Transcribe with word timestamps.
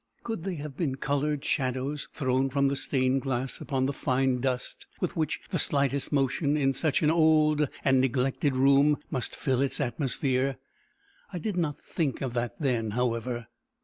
Could 0.23 0.43
they 0.45 0.55
have 0.55 0.75
been 0.75 0.95
coloured 0.95 1.45
shadows 1.45 2.07
thrown 2.11 2.49
from 2.49 2.69
the 2.69 2.75
stained 2.75 3.21
glass 3.21 3.61
upon 3.61 3.85
the 3.85 3.93
fine 3.93 4.39
dust 4.41 4.87
with 4.99 5.15
which 5.15 5.39
the 5.51 5.59
slightest 5.59 6.11
motion 6.11 6.57
in 6.57 6.73
such 6.73 7.03
an 7.03 7.11
old 7.11 7.69
and 7.85 8.01
neglected 8.01 8.55
room 8.55 8.97
must 9.11 9.35
fill 9.35 9.61
its 9.61 9.79
atmosphere? 9.79 10.57
I 11.31 11.37
did 11.37 11.55
not 11.55 11.79
think 11.85 12.19
of 12.21 12.33
that 12.33 12.59
then, 12.59 12.89
however. 12.97 13.45